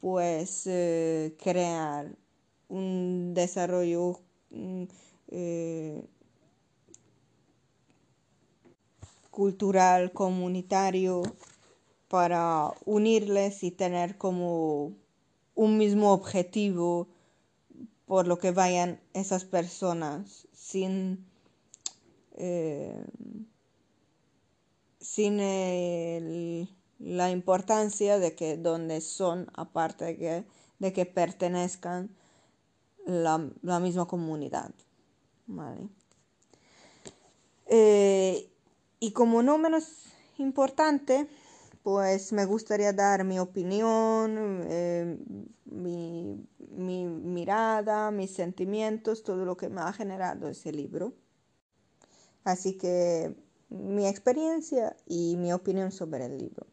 pues 0.00 0.66
eh, 0.66 1.36
crear 1.38 2.16
un 2.68 3.34
desarrollo 3.34 4.20
mm, 4.50 4.84
eh, 5.28 6.02
cultural, 9.30 10.12
comunitario, 10.12 11.22
para 12.08 12.70
unirles 12.86 13.62
y 13.64 13.70
tener 13.70 14.16
como 14.16 14.92
un 15.54 15.76
mismo 15.76 16.12
objetivo 16.12 17.08
por 18.06 18.26
lo 18.26 18.38
que 18.38 18.50
vayan 18.50 19.00
esas 19.12 19.44
personas 19.44 20.48
sin 20.52 21.26
eh, 22.36 23.04
sin 25.00 25.36
la 26.98 27.30
importancia 27.30 28.18
de 28.18 28.34
que 28.34 28.56
donde 28.56 29.00
son 29.00 29.50
aparte 29.54 30.04
de 30.04 30.16
que, 30.16 30.44
de 30.78 30.92
que 30.92 31.06
pertenezcan 31.06 32.10
la, 33.06 33.50
la 33.62 33.80
misma 33.80 34.06
comunidad 34.06 34.70
¿vale? 35.46 35.88
Eh, 37.66 38.50
y 39.00 39.12
como 39.12 39.42
no 39.42 39.58
menos 39.58 40.04
importante, 40.38 41.28
pues 41.84 42.32
me 42.32 42.46
gustaría 42.46 42.94
dar 42.94 43.24
mi 43.24 43.38
opinión, 43.38 44.64
eh, 44.70 45.18
mi, 45.66 46.42
mi, 46.70 47.04
mirada, 47.04 48.10
mis 48.10 48.34
sentimientos, 48.34 49.22
todo 49.22 49.44
lo 49.44 49.58
que 49.58 49.68
me 49.68 49.82
ha 49.82 49.92
generado 49.92 50.48
ese 50.48 50.72
libro. 50.72 51.12
Así 52.42 52.78
que 52.78 53.36
mi 53.68 54.06
experiencia 54.08 54.96
y 55.06 55.36
mi 55.36 55.52
opinión 55.52 55.92
sobre 55.92 56.24
el 56.24 56.38
libro. 56.38 56.66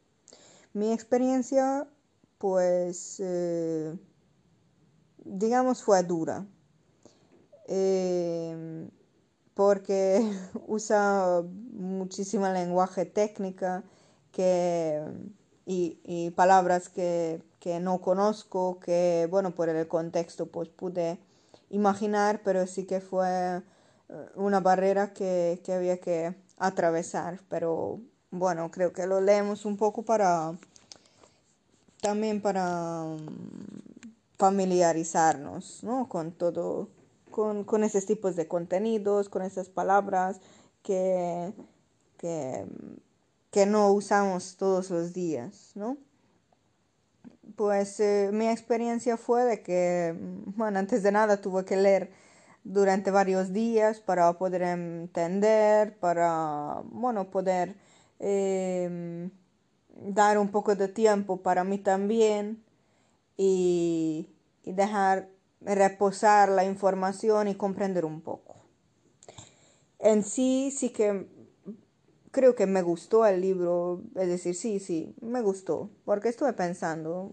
Mi 0.71 0.93
experiencia, 0.93 1.89
pues, 2.37 3.17
eh, 3.19 3.93
digamos, 5.25 5.83
fue 5.83 6.03
dura. 6.03 6.47
Eh, 7.67 8.89
porque 9.55 10.21
usa 10.67 11.43
muchísima 11.73 12.53
lenguaje 12.53 13.03
técnica 13.03 13.83
que, 14.31 15.01
y, 15.65 16.31
palabras 16.31 16.89
que, 16.89 17.41
no 17.81 18.01
conozco, 18.01 18.79
que 18.79 19.27
bueno, 19.29 19.51
por 19.51 19.69
el 19.69 19.87
contexto 19.87 20.47
pues 20.47 20.69
pude 20.69 21.19
imaginar, 21.69 22.41
pero 22.43 22.67
sí 22.67 22.85
que 22.85 23.01
fue 23.01 23.61
eh, 24.09 24.25
una 24.35 24.59
barrera 24.59 25.13
que, 25.13 25.61
que 25.63 25.73
había 25.73 25.99
que 25.99 26.35
atravesar, 26.57 27.39
pero 27.49 27.99
bueno, 28.31 28.71
creo 28.71 28.93
que 28.93 29.07
lo 29.07 29.21
leemos 29.21 29.65
un 29.65 29.77
poco 29.77 30.03
para 30.03 30.53
también 32.01 32.41
para 32.41 33.03
mm, 33.03 34.11
familiarizarnos 34.37 35.83
¿no? 35.83 36.09
con 36.09 36.31
todo 36.31 36.89
con, 37.31 37.63
con 37.63 37.83
esos 37.83 38.05
tipos 38.05 38.35
de 38.35 38.47
contenidos, 38.47 39.29
con 39.29 39.41
esas 39.41 39.69
palabras 39.69 40.41
que, 40.83 41.53
que, 42.17 42.65
que 43.51 43.65
no 43.65 43.91
usamos 43.91 44.55
todos 44.57 44.89
los 44.89 45.13
días, 45.13 45.73
¿no? 45.75 45.97
Pues 47.55 47.99
eh, 47.99 48.29
mi 48.31 48.47
experiencia 48.47 49.17
fue 49.17 49.43
de 49.43 49.61
que, 49.61 50.15
bueno, 50.55 50.79
antes 50.79 51.03
de 51.03 51.11
nada 51.11 51.41
tuve 51.41 51.65
que 51.65 51.75
leer 51.75 52.11
durante 52.63 53.11
varios 53.11 53.51
días 53.51 53.99
para 53.99 54.31
poder 54.37 54.61
entender, 54.63 55.99
para, 55.99 56.81
bueno, 56.85 57.29
poder 57.29 57.75
em, 58.19 59.29
dar 59.89 60.37
un 60.37 60.49
poco 60.49 60.75
de 60.75 60.87
tiempo 60.87 61.41
para 61.43 61.63
mí 61.65 61.77
también 61.77 62.63
y, 63.35 64.29
y 64.63 64.71
dejar 64.71 65.29
reposar 65.59 66.49
la 66.49 66.63
información 66.63 67.49
y 67.49 67.55
comprender 67.55 68.05
un 68.05 68.21
poco. 68.21 68.55
En 69.99 70.23
sí, 70.23 70.71
sí 70.75 70.89
que 70.91 71.27
creo 72.31 72.55
que 72.55 72.65
me 72.65 72.81
gustó 72.81 73.25
el 73.25 73.41
libro, 73.41 74.01
es 74.15 74.27
decir, 74.27 74.55
sí, 74.55 74.79
sí, 74.79 75.15
me 75.21 75.41
gustó, 75.41 75.89
porque 76.05 76.29
estuve 76.29 76.53
pensando, 76.53 77.31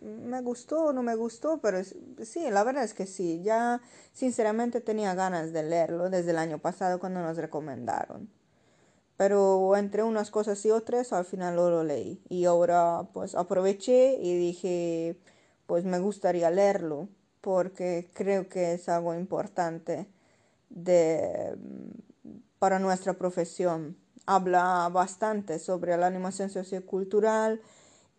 me 0.00 0.40
gustó 0.42 0.86
o 0.86 0.92
no 0.92 1.02
me 1.02 1.16
gustó, 1.16 1.60
pero 1.60 1.82
sí, 1.84 2.50
la 2.50 2.64
verdad 2.64 2.84
es 2.84 2.94
que 2.94 3.06
sí, 3.06 3.42
ya 3.42 3.80
sinceramente 4.12 4.80
tenía 4.80 5.14
ganas 5.14 5.52
de 5.52 5.62
leerlo 5.62 6.10
desde 6.10 6.30
el 6.30 6.38
año 6.38 6.58
pasado 6.58 7.00
cuando 7.00 7.20
nos 7.20 7.36
recomendaron. 7.36 8.30
Pero 9.16 9.76
entre 9.76 10.04
unas 10.04 10.30
cosas 10.30 10.64
y 10.64 10.70
otras 10.70 11.12
al 11.12 11.24
final 11.24 11.56
lo 11.56 11.82
leí 11.82 12.22
y 12.28 12.44
ahora 12.44 13.08
pues 13.12 13.34
aproveché 13.34 14.14
y 14.22 14.38
dije 14.38 15.18
pues 15.66 15.84
me 15.84 15.98
gustaría 15.98 16.50
leerlo 16.50 17.08
porque 17.42 18.10
creo 18.14 18.48
que 18.48 18.72
es 18.72 18.88
algo 18.88 19.14
importante 19.14 20.08
de, 20.70 21.56
para 22.58 22.78
nuestra 22.78 23.14
profesión. 23.14 23.96
Habla 24.30 24.90
bastante 24.92 25.58
sobre 25.58 25.96
la 25.96 26.06
animación 26.06 26.50
sociocultural 26.50 27.62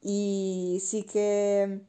y 0.02 0.82
sí 0.84 1.04
que 1.04 1.82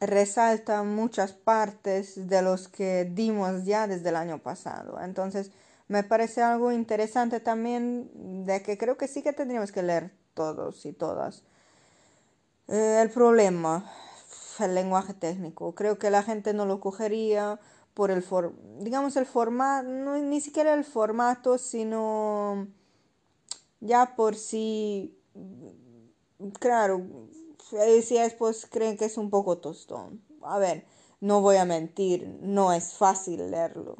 resalta 0.00 0.82
muchas 0.82 1.32
partes 1.32 2.28
de 2.28 2.42
los 2.42 2.68
que 2.68 3.10
dimos 3.10 3.64
ya 3.64 3.86
desde 3.86 4.10
el 4.10 4.16
año 4.16 4.42
pasado. 4.42 5.00
Entonces, 5.00 5.50
me 5.88 6.02
parece 6.02 6.42
algo 6.42 6.72
interesante 6.72 7.40
también 7.40 8.44
de 8.44 8.62
que 8.62 8.76
creo 8.76 8.98
que 8.98 9.08
sí 9.08 9.22
que 9.22 9.32
tendríamos 9.32 9.72
que 9.72 9.82
leer 9.82 10.12
todos 10.34 10.84
y 10.84 10.92
todas. 10.92 11.42
Eh, 12.68 13.00
el 13.00 13.08
problema 13.08 13.90
el 14.60 14.74
lenguaje 14.74 15.14
técnico. 15.14 15.74
Creo 15.74 15.98
que 15.98 16.10
la 16.10 16.22
gente 16.22 16.54
no 16.54 16.66
lo 16.66 16.80
cogería 16.80 17.58
por 17.94 18.10
el 18.10 18.22
digamos 18.80 19.16
el 19.16 19.24
formato, 19.26 19.88
no, 19.88 20.18
ni 20.18 20.40
siquiera 20.40 20.74
el 20.74 20.84
formato, 20.84 21.58
sino 21.58 22.68
ya 23.80 24.14
por 24.16 24.36
sí, 24.36 25.16
claro, 26.60 27.06
si 28.02 28.14
después 28.16 28.66
creen 28.70 28.96
que 28.96 29.06
es 29.06 29.18
un 29.18 29.30
poco 29.30 29.58
tostón. 29.58 30.22
A 30.42 30.58
ver, 30.58 30.84
no 31.20 31.40
voy 31.40 31.56
a 31.56 31.64
mentir, 31.64 32.38
no 32.40 32.72
es 32.72 32.94
fácil 32.94 33.50
leerlo, 33.50 33.96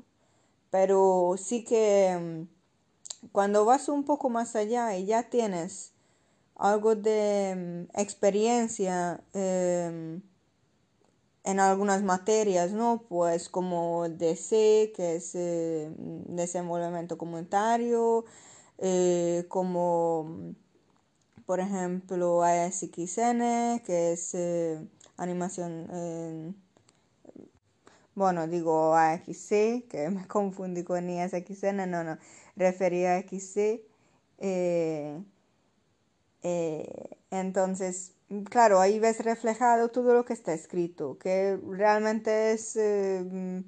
pero 0.70 1.34
sí 1.38 1.64
que 1.64 2.46
mm, 3.22 3.28
cuando 3.32 3.64
vas 3.64 3.88
un 3.88 4.04
poco 4.04 4.28
más 4.30 4.56
allá 4.56 4.96
y 4.96 5.06
ya 5.06 5.24
tienes 5.30 5.92
algo 6.56 6.94
de 6.94 7.86
mm, 7.94 7.98
experiencia 8.00 9.22
em, 9.32 10.22
en 11.44 11.60
algunas 11.60 12.02
materias, 12.02 12.72
¿no? 12.72 13.04
Pues 13.08 13.48
como 13.48 14.08
DC, 14.08 14.92
que 14.96 15.16
es 15.16 15.34
eh, 15.34 15.90
desenvolvimiento 15.96 17.18
comunitario, 17.18 18.24
eh, 18.78 19.44
como 19.48 20.54
por 21.46 21.60
ejemplo 21.60 22.42
ASXN, 22.42 23.80
que 23.84 24.12
es 24.12 24.34
eh, 24.34 24.86
animación, 25.16 26.54
bueno, 28.14 28.46
digo 28.48 28.94
AXC, 28.94 29.86
que 29.88 30.10
me 30.12 30.26
confundí 30.26 30.82
con 30.84 31.08
ISXN, 31.08 31.88
no, 31.88 32.02
no, 32.04 32.18
refería 32.56 33.14
a 33.14 33.18
AXC. 33.18 33.82
entonces, 37.30 38.16
claro, 38.50 38.80
ahí 38.80 38.98
ves 38.98 39.24
reflejado 39.24 39.88
todo 39.90 40.14
lo 40.14 40.24
que 40.24 40.32
está 40.32 40.52
escrito, 40.54 41.18
que 41.18 41.58
realmente 41.70 42.52
es, 42.52 42.76
eh, 42.76 43.62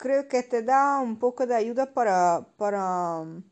creo 0.00 0.28
que 0.28 0.42
te 0.42 0.62
da 0.62 0.98
un 1.00 1.18
poco 1.18 1.46
de 1.46 1.54
ayuda 1.54 1.92
para, 1.92 2.46
para 2.56 3.20
um, 3.20 3.42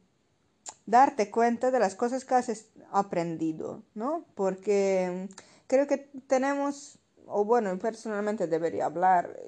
darte 0.86 1.30
cuenta 1.30 1.70
de 1.70 1.78
las 1.78 1.94
cosas 1.94 2.24
que 2.24 2.34
has 2.34 2.66
aprendido, 2.90 3.82
¿no? 3.94 4.24
Porque 4.34 5.28
creo 5.66 5.86
que 5.86 5.98
tenemos, 6.26 6.98
o 7.26 7.44
bueno, 7.44 7.78
personalmente 7.78 8.46
debería 8.46 8.86
hablar, 8.86 9.38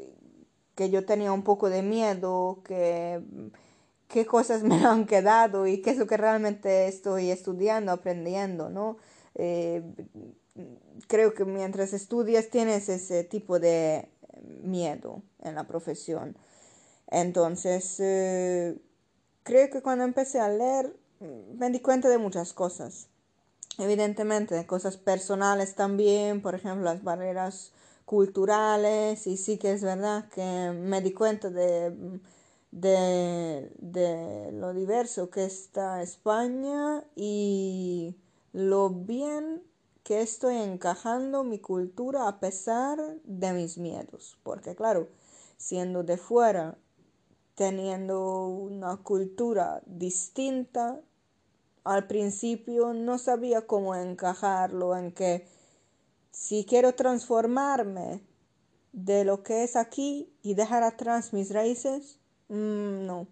que 0.74 0.90
yo 0.90 1.06
tenía 1.06 1.32
un 1.32 1.42
poco 1.42 1.70
de 1.70 1.82
miedo, 1.82 2.60
que 2.64 3.22
qué 4.08 4.26
cosas 4.26 4.62
me 4.70 4.84
han 4.84 5.06
quedado 5.06 5.66
y 5.66 5.80
qué 5.80 5.90
es 5.90 5.96
lo 5.96 6.06
que 6.06 6.18
realmente 6.18 6.86
estoy 6.86 7.30
estudiando, 7.30 7.92
aprendiendo, 7.92 8.68
¿no? 8.68 8.98
Eh, 9.36 9.82
creo 11.08 11.32
que 11.32 11.46
mientras 11.46 11.94
estudias 11.94 12.50
tienes 12.50 12.90
ese 12.90 13.24
tipo 13.24 13.58
de 13.58 14.10
miedo 14.62 15.22
en 15.42 15.54
la 15.54 15.64
profesión. 15.64 16.36
Entonces, 17.10 17.96
eh, 18.00 18.78
creo 19.42 19.70
que 19.70 19.82
cuando 19.82 20.04
empecé 20.04 20.40
a 20.40 20.48
leer 20.48 20.96
me 21.20 21.70
di 21.70 21.80
cuenta 21.80 22.08
de 22.08 22.18
muchas 22.18 22.52
cosas. 22.52 23.08
Evidentemente, 23.78 24.54
de 24.54 24.66
cosas 24.66 24.96
personales 24.96 25.74
también, 25.74 26.42
por 26.42 26.54
ejemplo, 26.54 26.84
las 26.84 27.02
barreras 27.02 27.72
culturales, 28.04 29.26
y 29.26 29.36
sí 29.36 29.58
que 29.58 29.72
es 29.72 29.82
verdad 29.82 30.28
que 30.30 30.72
me 30.72 31.00
di 31.00 31.12
cuenta 31.12 31.50
de 31.50 32.20
de, 32.70 34.50
lo 34.52 34.72
diverso 34.74 35.30
que 35.30 35.44
está 35.44 36.02
España 36.02 37.04
y 37.16 38.16
lo 38.52 38.90
bien 38.90 39.62
que 40.02 40.22
estoy 40.22 40.56
encajando 40.56 41.44
mi 41.44 41.58
cultura 41.58 42.28
a 42.28 42.40
pesar 42.40 42.98
de 43.24 43.52
mis 43.52 43.78
miedos. 43.78 44.38
Porque 44.42 44.74
claro, 44.74 45.08
siendo 45.56 46.02
de 46.02 46.16
fuera, 46.16 46.78
teniendo 47.60 48.48
una 48.48 48.96
cultura 48.96 49.82
distinta, 49.84 50.98
al 51.84 52.06
principio 52.06 52.94
no 52.94 53.18
sabía 53.18 53.66
cómo 53.66 53.94
encajarlo 53.94 54.96
en 54.96 55.12
que 55.12 55.46
si 56.30 56.64
quiero 56.64 56.94
transformarme 56.94 58.22
de 58.92 59.24
lo 59.24 59.42
que 59.42 59.62
es 59.64 59.76
aquí 59.76 60.32
y 60.40 60.54
dejar 60.54 60.84
atrás 60.84 61.34
mis 61.34 61.52
raíces, 61.52 62.20
Mm, 62.50 63.06
no, 63.06 63.28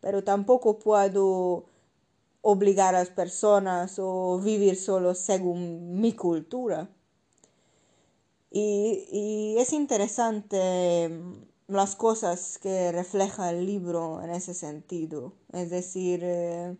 pero 0.00 0.24
tampoco 0.24 0.78
puedo 0.78 1.66
obligar 2.42 2.94
a 2.94 3.00
las 3.00 3.10
personas 3.10 3.98
o 3.98 4.40
vivir 4.40 4.76
solo 4.76 5.14
según 5.14 6.00
mi 6.00 6.14
cultura. 6.14 6.88
Y, 8.50 9.56
es 9.58 9.72
interesante 9.72 11.10
las 11.68 11.96
cosas 11.96 12.58
que 12.58 12.92
refleja 12.92 13.50
el 13.50 13.66
libro 13.66 14.22
en 14.22 14.30
ese 14.30 14.54
sentido. 14.54 15.32
Es 15.52 15.70
decir, 15.70 16.20
eh, 16.22 16.76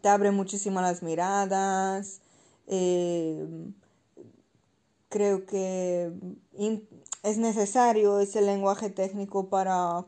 te 0.00 0.08
abre 0.08 0.30
muchísimo 0.30 0.80
las 0.80 1.02
miradas. 1.02 2.20
Eh, 2.66 3.46
creo 5.08 5.44
que 5.44 6.12
es 7.22 7.38
necesario 7.38 8.20
ese 8.20 8.40
lenguaje 8.42 8.90
técnico 8.90 9.48
para, 9.48 10.06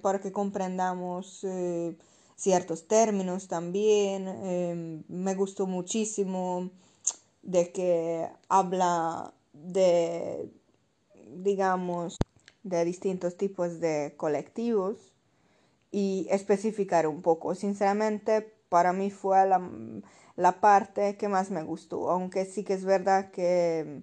para 0.00 0.20
que 0.20 0.32
comprendamos 0.32 1.44
eh, 1.44 1.96
ciertos 2.36 2.86
términos 2.86 3.48
también. 3.48 5.04
Me 5.08 5.34
gustó 5.34 5.66
muchísimo 5.66 6.70
de 7.42 7.72
que 7.72 8.28
habla 8.48 9.34
de, 9.52 10.50
digamos, 11.28 12.16
de 12.62 12.84
distintos 12.84 13.36
tipos 13.36 13.80
de 13.80 14.14
colectivos 14.16 15.12
y 15.90 16.26
especificar 16.30 17.06
un 17.06 17.22
poco. 17.22 17.54
Sinceramente, 17.54 18.52
para 18.68 18.92
mí 18.92 19.10
fue 19.10 19.46
la, 19.46 19.60
la 20.36 20.60
parte 20.60 21.16
que 21.16 21.28
más 21.28 21.50
me 21.50 21.62
gustó, 21.62 22.10
aunque 22.10 22.44
sí 22.44 22.64
que 22.64 22.74
es 22.74 22.84
verdad 22.84 23.30
que 23.30 24.02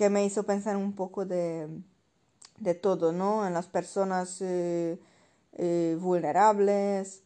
que 0.00 0.08
me 0.08 0.24
hizo 0.24 0.44
pensar 0.44 0.78
un 0.78 0.94
poco 0.94 1.26
de, 1.26 1.68
todo, 2.80 3.12
¿no? 3.12 3.46
En 3.46 3.52
las 3.52 3.66
personas 3.66 4.38
eh, 4.40 4.98
eh, 5.58 5.98
vulnerables, 6.00 7.20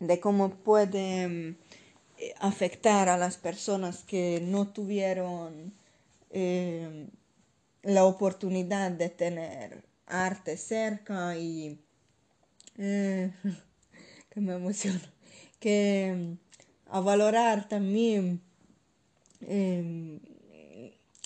de 0.00 0.18
cómo 0.18 0.48
puede 0.48 1.50
eh, 2.16 2.34
afectar 2.40 3.10
a 3.10 3.18
las 3.18 3.36
personas 3.36 4.04
que 4.04 4.40
no 4.42 4.68
tuvieron 4.68 5.74
la 7.82 8.04
oportunidad 8.04 8.90
de 8.90 9.08
tener 9.08 9.84
arte 10.06 10.56
cerca 10.56 11.36
y 11.36 11.78
que 12.76 13.32
me 14.36 14.54
emociona 14.54 15.00
que 15.60 16.36
a 16.86 17.00
valorar 17.00 17.68
también 17.68 18.40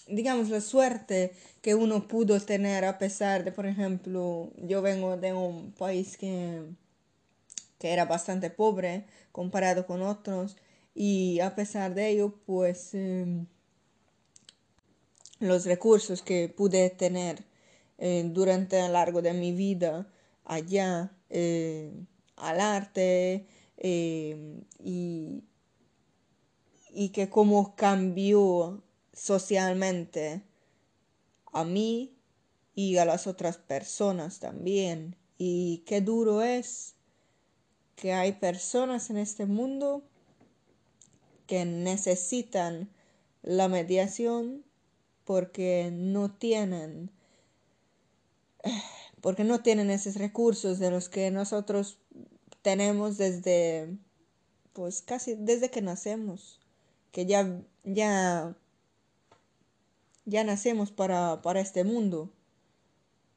digamos, 0.09 0.49
la 0.49 0.61
suerte 0.61 1.33
que 1.63 1.75
uno 1.75 2.07
pudo 2.07 2.41
tener 2.41 2.85
a 2.85 2.99
pesar 2.99 3.45
de, 3.45 3.53
por 3.53 3.67
ejemplo, 3.67 4.51
yo 4.57 4.83
vengo 4.83 5.17
de 5.17 5.33
un 5.33 5.73
país 5.73 6.17
que, 6.17 6.63
que 7.79 7.93
era 7.93 8.05
bastante 8.05 8.51
pobre 8.51 9.05
comparado 9.33 9.87
con 9.87 10.03
otros 10.03 10.57
y 10.95 11.41
a 11.41 11.55
pesar 11.55 11.95
de 11.95 12.09
ello, 12.09 12.35
pues 12.47 12.95
em, 12.95 13.47
los 15.39 15.65
recursos 15.65 16.23
que 16.23 16.49
pude 16.49 16.91
tener 16.91 17.45
eh, 17.99 18.25
durante 18.33 18.81
lo 18.81 18.89
largo 18.89 19.23
de 19.23 19.33
mi 19.33 19.53
vida 19.53 20.07
allá 20.45 21.13
eh, 21.31 21.93
al 22.37 22.61
arte 22.61 23.47
em, 23.77 24.63
y, 24.79 25.43
y 26.91 27.09
que 27.11 27.29
como 27.29 27.75
cambió 27.75 28.83
socialmente 29.13 30.43
a 31.53 31.65
mí 31.65 32.17
y 32.75 32.99
a 32.99 33.05
las 33.05 33.27
otras 33.27 33.57
personas 33.57 34.39
también. 34.39 35.17
Y 35.39 35.85
qué 35.87 36.01
duro 36.01 36.43
es 36.43 36.95
que 37.97 38.13
hay 38.13 38.33
personas 38.33 39.11
en 39.11 39.17
este 39.17 39.47
mundo 39.47 40.03
que 41.47 41.65
necesitan 41.65 42.91
la 43.43 43.69
mediación 43.69 44.65
porque 45.27 45.91
no 45.93 46.31
tienen 46.33 47.11
porque 49.21 49.45
no 49.45 49.61
tienen 49.61 49.91
esos 49.91 50.15
recursos 50.15 50.79
de 50.79 50.91
los 50.91 51.11
que 51.11 51.31
nosotros 51.31 51.99
tenemos 52.63 53.19
desde 53.19 53.95
pues 54.73 55.03
casi 55.03 55.35
desde 55.35 55.71
que 55.71 55.83
nacemos 55.83 56.61
que 57.13 57.27
ya 57.27 57.61
ya 57.85 58.57
ya 60.27 60.43
nacemos 60.43 60.91
para, 60.91 61.41
este 61.55 61.85
mundo, 61.85 62.31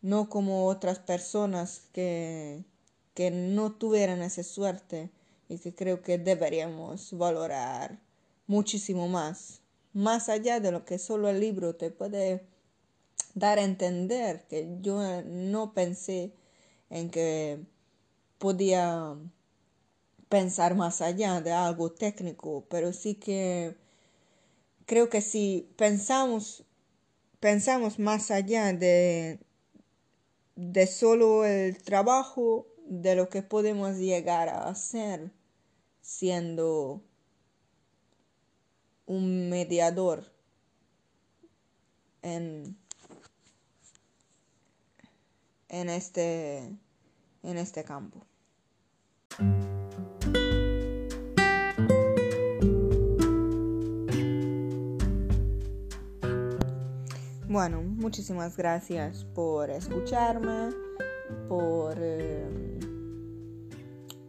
no 0.02 0.28
como 0.28 0.66
otras 0.66 1.00
personas 1.00 1.84
que, 1.94 2.66
que 3.14 3.32
no 3.32 3.72
tuvieran 3.72 4.22
esa 4.24 4.44
suerte 4.44 5.12
y 5.48 5.60
que 5.60 5.74
creo 5.74 6.02
que 6.02 6.18
deberíamos 6.18 7.16
valorar 7.18 8.00
muchísimo 8.48 9.08
más, 9.08 9.62
más 9.94 10.30
allá 10.30 10.60
de 10.60 10.72
lo 10.72 10.86
que 10.86 11.00
solo 11.00 11.30
el 11.30 11.40
libro 11.40 11.76
te 11.76 11.92
puede 11.92 12.46
dar 13.34 13.60
a 13.60 13.64
entender, 13.64 14.46
que 14.50 14.78
yo 14.82 15.00
no 15.24 15.74
pensé 15.74 16.34
en 16.90 17.10
que 17.10 17.60
podía 18.38 19.16
pensar 20.30 20.76
más 20.76 21.02
allá 21.02 21.42
de 21.42 21.52
algo 21.52 21.92
técnico, 21.92 22.66
pero 22.70 22.94
sí 22.94 23.16
que 23.16 23.76
creo 24.86 25.10
que 25.10 25.22
si 25.22 25.70
pensamos, 25.78 26.64
pensamos 27.40 28.00
más 28.00 28.32
allá 28.32 28.74
de, 28.74 29.40
de 30.56 30.88
solo 30.88 31.46
el 31.46 31.82
trabajo, 31.84 32.68
de 32.86 33.16
lo 33.16 33.30
que 33.30 33.44
podemos 33.44 33.98
llegar 33.98 34.50
a 34.50 34.68
hacer 34.68 35.32
siendo 36.02 37.04
un 39.10 39.50
mediador 39.50 40.24
en, 42.22 42.78
en, 45.68 45.90
este, 45.90 46.58
en 47.42 47.58
este 47.58 47.84
campo. 47.84 48.24
Bueno, 57.48 57.82
muchísimas 57.82 58.56
gracias 58.56 59.24
por 59.34 59.72
escucharme, 59.72 60.70
por, 61.48 61.98
em, 61.98 62.80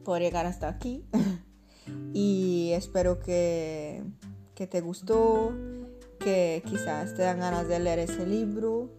por 0.04 0.20
llegar 0.22 0.46
hasta 0.46 0.68
aquí. 0.68 1.04
y 2.14 2.70
espero 2.72 3.20
que, 3.20 4.02
que 4.60 4.66
te 4.66 4.82
gustó, 4.82 5.54
que 6.18 6.62
quizás 6.66 7.14
te 7.14 7.22
dan 7.22 7.40
ganas 7.40 7.66
de 7.66 7.80
leer 7.80 7.98
ese 7.98 8.26
libro. 8.26 8.90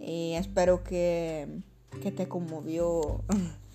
Y 0.00 0.32
espero 0.34 0.82
que, 0.82 1.60
que 2.02 2.10
te 2.10 2.26
conmovió 2.26 3.22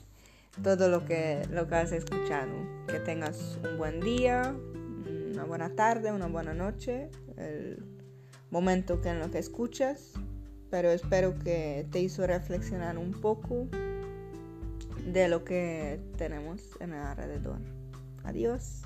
todo 0.61 0.89
lo 0.89 1.05
que, 1.05 1.47
lo 1.49 1.69
que 1.69 1.75
has 1.75 1.93
escuchado. 1.93 2.51
Que 2.85 2.99
tengas 2.99 3.57
un 3.63 3.77
buen 3.77 4.01
día, 4.01 4.53
una 5.31 5.45
buena 5.45 5.69
tarde, 5.69 6.11
una 6.11 6.27
buena 6.27 6.53
noche 6.53 7.09
momento 8.49 8.99
que 8.99 9.07
en 9.07 9.19
lo 9.19 9.31
que 9.31 9.39
escuchas, 9.39 10.11
pero 10.69 10.91
espero 10.91 11.39
que 11.39 11.87
te 11.91 12.01
hizo 12.01 12.27
reflexionar 12.27 12.97
un 12.97 13.13
poco 13.13 13.69
de 15.05 15.29
lo 15.29 15.45
que 15.45 16.01
tenemos 16.17 16.61
en 16.81 16.91
el 16.91 16.99
alrededor. 16.99 17.59
Adiós. 18.25 18.83